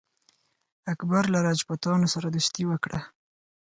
[0.93, 2.99] اکبر له راجپوتانو سره دوستي وکړه.